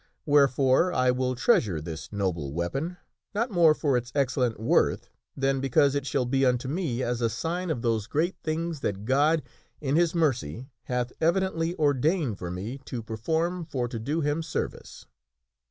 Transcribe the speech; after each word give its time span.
Wherefore 0.25 0.91
I 0.91 1.11
will 1.11 1.35
treasure 1.35 1.79
this 1.79 2.11
noble 2.11 2.51
weapon 2.53 2.97
not 3.35 3.51
more 3.51 3.75
for 3.75 3.95
its 3.95 4.11
ex 4.15 4.33
cellent 4.33 4.59
worth 4.59 5.11
than 5.37 5.61
because 5.61 5.93
it 5.93 6.07
shall 6.07 6.25
be 6.25 6.43
unto 6.43 6.67
me 6.67 7.03
as 7.03 7.21
a 7.21 7.29
sign 7.29 7.69
of 7.69 7.83
those 7.83 8.07
great 8.07 8.35
things 8.41 8.79
that 8.79 9.05
God, 9.05 9.43
in 9.79 9.95
His 9.97 10.15
mercy, 10.15 10.65
hath 10.85 11.13
evidently 11.21 11.75
ordained 11.75 12.39
for 12.39 12.49
me 12.49 12.79
to 12.85 13.03
perform 13.03 13.63
for 13.63 13.87
to 13.87 13.99
do 13.99 14.21
Him 14.21 14.41
service." 14.41 15.05